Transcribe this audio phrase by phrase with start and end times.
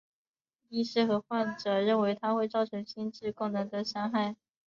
[0.69, 4.35] 医师和患者认为它会造成心智功能的伤害。